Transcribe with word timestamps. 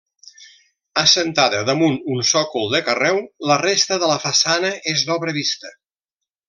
Assentada 1.01 1.59
damunt 1.67 1.99
un 2.15 2.25
sòcol 2.31 2.67
de 2.73 2.81
carreu, 2.89 3.23
la 3.51 3.61
resta 3.65 4.03
de 4.05 4.13
la 4.15 4.19
façana 4.27 4.77
és 4.95 5.09
d'obra 5.11 5.41
vista. 5.41 5.77